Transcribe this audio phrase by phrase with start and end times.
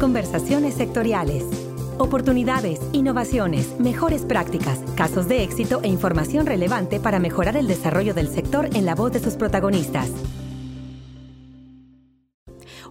[0.00, 1.44] Conversaciones sectoriales.
[1.98, 8.28] Oportunidades, innovaciones, mejores prácticas, casos de éxito e información relevante para mejorar el desarrollo del
[8.28, 10.10] sector en la voz de sus protagonistas.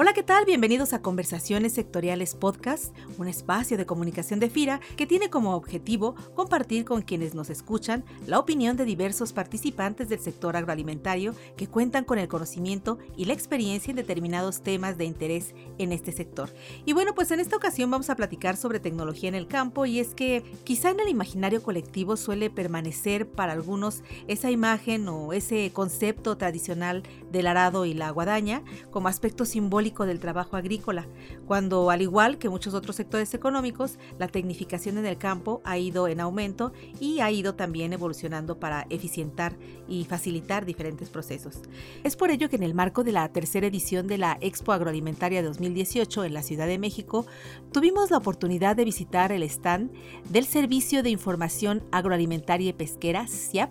[0.00, 0.44] Hola, ¿qué tal?
[0.44, 6.14] Bienvenidos a Conversaciones Sectoriales Podcast, un espacio de comunicación de FIRA que tiene como objetivo
[6.36, 12.04] compartir con quienes nos escuchan la opinión de diversos participantes del sector agroalimentario que cuentan
[12.04, 16.48] con el conocimiento y la experiencia en determinados temas de interés en este sector.
[16.86, 19.98] Y bueno, pues en esta ocasión vamos a platicar sobre tecnología en el campo y
[19.98, 25.72] es que quizá en el imaginario colectivo suele permanecer para algunos esa imagen o ese
[25.72, 27.02] concepto tradicional
[27.32, 28.62] del arado y la guadaña
[28.92, 31.06] como aspecto simbólico del trabajo agrícola,
[31.46, 36.08] cuando al igual que muchos otros sectores económicos, la tecnificación en el campo ha ido
[36.08, 39.56] en aumento y ha ido también evolucionando para eficientar
[39.88, 41.60] y facilitar diferentes procesos.
[42.04, 45.42] Es por ello que en el marco de la tercera edición de la Expo Agroalimentaria
[45.42, 47.26] 2018 en la Ciudad de México,
[47.72, 49.90] tuvimos la oportunidad de visitar el stand
[50.30, 53.70] del Servicio de Información Agroalimentaria y Pesquera, SIAP,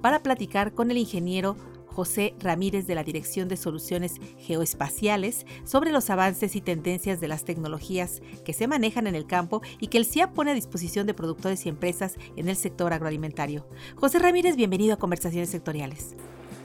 [0.00, 1.56] para platicar con el ingeniero
[1.94, 7.44] José Ramírez de la Dirección de Soluciones Geoespaciales sobre los avances y tendencias de las
[7.44, 11.14] tecnologías que se manejan en el campo y que el CIAP pone a disposición de
[11.14, 13.66] productores y empresas en el sector agroalimentario.
[13.94, 16.16] José Ramírez, bienvenido a Conversaciones Sectoriales.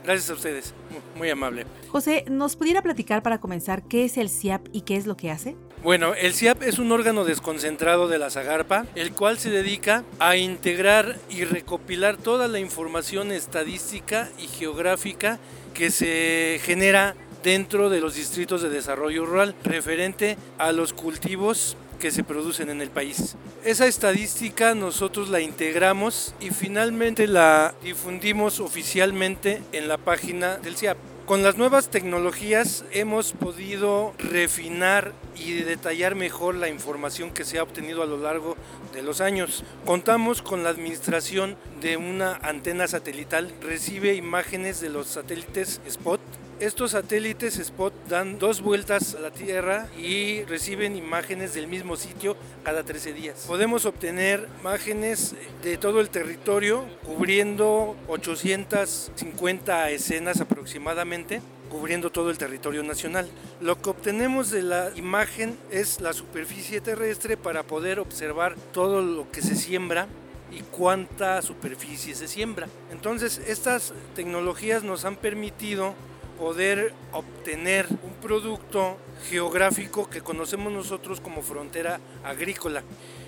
[0.04, 0.74] Gracias a ustedes,
[1.16, 1.66] muy amable.
[1.88, 5.30] José, ¿nos pudiera platicar para comenzar qué es el CIAP y qué es lo que
[5.30, 5.56] hace?
[5.82, 10.36] Bueno, el CIAP es un órgano desconcentrado de la Zagarpa, el cual se dedica a
[10.36, 15.38] integrar y recopilar toda la información estadística y geográfica
[15.74, 22.10] que se genera dentro de los distritos de desarrollo rural referente a los cultivos que
[22.10, 23.36] se producen en el país.
[23.64, 30.98] Esa estadística nosotros la integramos y finalmente la difundimos oficialmente en la página del CIAP.
[31.26, 37.62] Con las nuevas tecnologías hemos podido refinar y detallar mejor la información que se ha
[37.62, 38.56] obtenido a lo largo
[38.92, 39.62] de los años.
[39.84, 46.20] Contamos con la administración de una antena satelital, recibe imágenes de los satélites Spot
[46.60, 52.36] estos satélites Spot dan dos vueltas a la Tierra y reciben imágenes del mismo sitio
[52.62, 53.44] cada 13 días.
[53.46, 61.40] Podemos obtener imágenes de todo el territorio cubriendo 850 escenas aproximadamente
[61.70, 63.30] cubriendo todo el territorio nacional.
[63.60, 69.30] Lo que obtenemos de la imagen es la superficie terrestre para poder observar todo lo
[69.30, 70.08] que se siembra
[70.52, 72.68] y cuánta superficie se siembra.
[72.90, 75.94] Entonces, estas tecnologías nos han permitido
[76.40, 78.96] poder obtener un producto
[79.28, 82.82] geográfico que conocemos nosotros como frontera agrícola.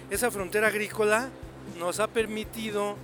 [0.09, 1.29] Esa frontera agrícola
[1.79, 2.97] nos ha permitido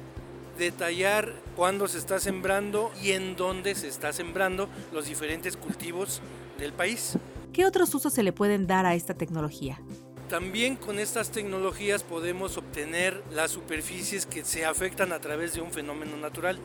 [0.57, 6.23] detallar cuándo se está sembrando y en dónde se está sembrando los diferentes cultivos
[6.59, 7.19] del país.
[7.53, 9.79] ¿Qué otros usos se le pueden dar a esta tecnología?
[10.31, 15.71] También con estas tecnologías podemos obtener las superficies que se afectan a través de un
[15.71, 16.59] fenómeno natural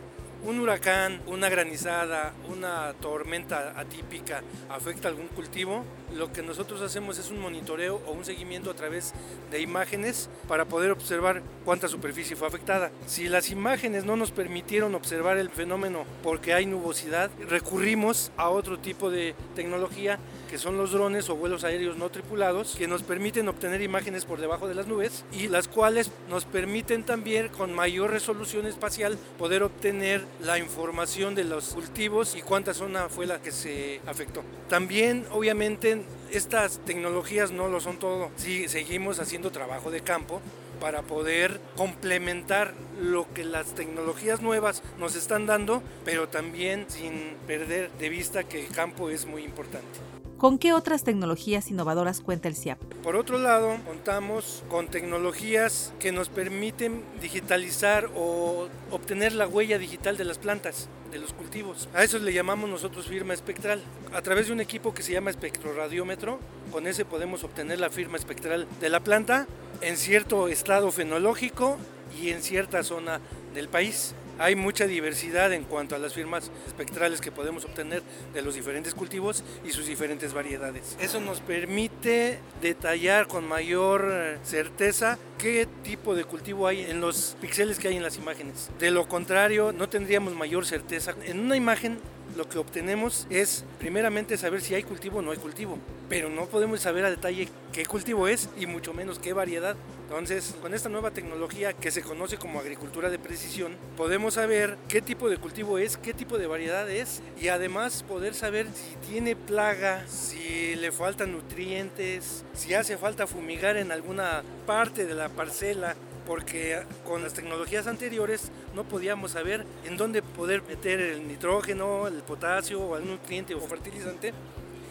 [0.45, 7.31] un huracán, una granizada, una tormenta atípica afecta algún cultivo, lo que nosotros hacemos es
[7.31, 9.13] un monitoreo o un seguimiento a través
[9.49, 12.91] de imágenes para poder observar cuánta superficie fue afectada.
[13.07, 18.79] Si las imágenes no nos permitieron observar el fenómeno porque hay nubosidad, recurrimos a otro
[18.79, 23.47] tipo de tecnología que son los drones o vuelos aéreos no tripulados, que nos permiten
[23.47, 28.11] obtener imágenes por debajo de las nubes y las cuales nos permiten también con mayor
[28.11, 33.51] resolución espacial poder obtener la información de los cultivos y cuánta zona fue la que
[33.51, 34.43] se afectó.
[34.69, 36.01] También, obviamente,
[36.31, 38.31] estas tecnologías no lo son todo.
[38.35, 40.41] Sí, seguimos haciendo trabajo de campo
[40.79, 47.91] para poder complementar lo que las tecnologías nuevas nos están dando, pero también sin perder
[47.91, 49.99] de vista que el campo es muy importante.
[50.37, 52.81] ¿Con qué otras tecnologías innovadoras cuenta el CIAP?
[53.01, 60.17] Por otro lado, contamos con tecnologías que nos permiten digitalizar o obtener la huella digital
[60.17, 61.87] de las plantas, de los cultivos.
[61.93, 63.81] A eso le llamamos nosotros firma espectral.
[64.13, 66.39] A través de un equipo que se llama espectroradiómetro,
[66.71, 69.47] con ese podemos obtener la firma espectral de la planta
[69.81, 71.77] en cierto estado fenológico
[72.21, 73.21] y en cierta zona
[73.53, 74.13] del país.
[74.39, 78.01] Hay mucha diversidad en cuanto a las firmas espectrales que podemos obtener
[78.33, 80.97] de los diferentes cultivos y sus diferentes variedades.
[80.99, 87.35] Eso nos permite detallar con mayor eh, certeza qué tipo de cultivo hay en los
[87.41, 88.69] píxeles que hay en las imágenes.
[88.79, 91.13] De lo contrario, no tendríamos mayor certeza.
[91.25, 91.99] En una imagen
[92.35, 95.77] lo que obtenemos es primeramente saber si hay cultivo o no hay cultivo,
[96.09, 99.75] pero no podemos saber a detalle qué cultivo es y mucho menos qué variedad.
[100.03, 105.01] Entonces, con esta nueva tecnología que se conoce como agricultura de precisión, podemos saber qué
[105.01, 109.35] tipo de cultivo es, qué tipo de variedad es y además poder saber si tiene
[109.35, 115.95] plaga, si le faltan nutrientes, si hace falta fumigar en alguna parte de la parcela
[116.25, 122.21] porque con las tecnologías anteriores no podíamos saber en dónde poder meter el nitrógeno, el
[122.23, 124.33] potasio o algún nutriente o fertilizante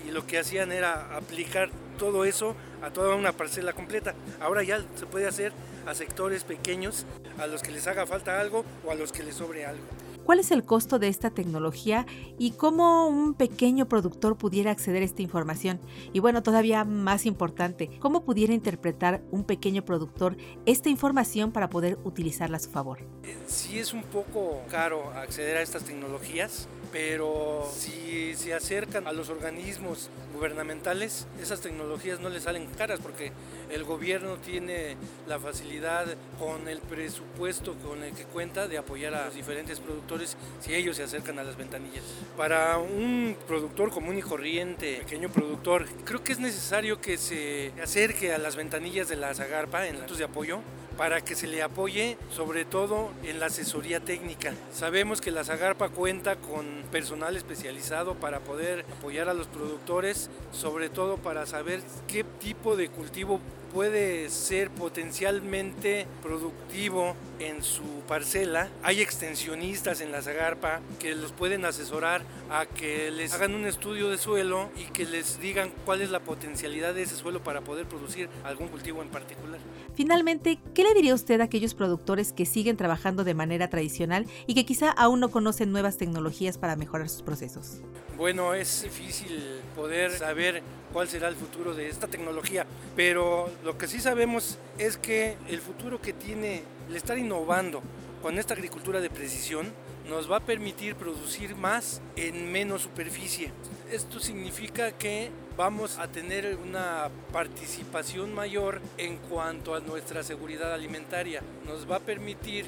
[0.06, 4.14] y lo que hacían era aplicar todo eso a toda una parcela completa.
[4.40, 5.52] Ahora ya se puede hacer
[5.86, 7.06] a sectores pequeños
[7.38, 9.84] a los que les haga falta algo o a los que les sobre algo
[10.24, 12.06] cuál es el costo de esta tecnología
[12.38, 15.80] y cómo un pequeño productor pudiera acceder a esta información.
[16.12, 20.36] Y bueno, todavía más importante, cómo pudiera interpretar un pequeño productor
[20.66, 22.98] esta información para poder utilizarla a su favor.
[23.46, 29.30] Sí es un poco caro acceder a estas tecnologías, pero si se acercan a los
[29.30, 33.32] organismos gubernamentales, esas tecnologías no les salen caras porque
[33.70, 34.96] el gobierno tiene
[35.26, 36.06] la facilidad
[36.38, 40.96] con el presupuesto con el que cuenta de apoyar a los diferentes productores si ellos
[40.98, 42.04] se acercan a las ventanillas.
[42.36, 48.34] Para un productor común y corriente, pequeño productor, creo que es necesario que se acerque
[48.34, 50.60] a las ventanillas de la Zagarpa en puntos de apoyo
[51.02, 54.54] para que se le apoye sobre todo en la asesoría técnica.
[54.72, 60.90] Sabemos que la Zagarpa cuenta con personal especializado para poder apoyar a los productores, sobre
[60.90, 63.40] todo para saber qué tipo de cultivo
[63.72, 68.68] puede ser potencialmente productivo en su parcela.
[68.84, 74.08] Hay extensionistas en la Zagarpa que los pueden asesorar a que les hagan un estudio
[74.08, 77.86] de suelo y que les digan cuál es la potencialidad de ese suelo para poder
[77.86, 79.58] producir algún cultivo en particular.
[79.94, 84.54] Finalmente, ¿qué le diría usted a aquellos productores que siguen trabajando de manera tradicional y
[84.54, 87.82] que quizá aún no conocen nuevas tecnologías para mejorar sus procesos?
[88.16, 90.62] Bueno, es difícil poder saber
[90.92, 92.66] cuál será el futuro de esta tecnología,
[92.96, 97.82] pero lo que sí sabemos es que el futuro que tiene el estar innovando
[98.22, 99.72] con esta agricultura de precisión
[100.08, 103.52] nos va a permitir producir más en menos superficie.
[103.90, 111.42] Esto significa que vamos a tener una participación mayor en cuanto a nuestra seguridad alimentaria.
[111.66, 112.66] Nos va a permitir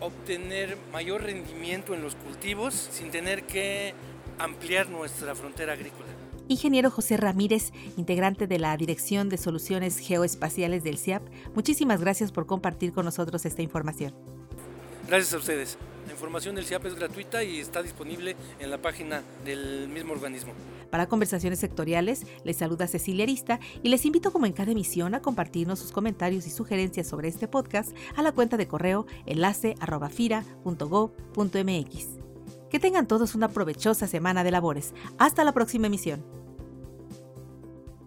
[0.00, 3.94] obtener mayor rendimiento en los cultivos sin tener que
[4.38, 6.06] ampliar nuestra frontera agrícola.
[6.48, 11.22] Ingeniero José Ramírez, integrante de la Dirección de Soluciones Geoespaciales del CIAP,
[11.54, 14.14] muchísimas gracias por compartir con nosotros esta información.
[15.08, 15.78] Gracias a ustedes.
[16.06, 20.52] La información del CIAP es gratuita y está disponible en la página del mismo organismo.
[20.94, 25.22] Para conversaciones sectoriales, les saluda Cecilia Arista y les invito como en cada emisión a
[25.22, 32.06] compartirnos sus comentarios y sugerencias sobre este podcast a la cuenta de correo enlace@fira.go.mx.
[32.70, 34.94] Que tengan todos una provechosa semana de labores.
[35.18, 36.24] Hasta la próxima emisión.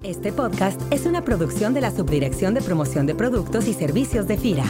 [0.01, 4.37] Este podcast es una producción de la Subdirección de Promoción de Productos y Servicios de
[4.37, 4.63] FIRA.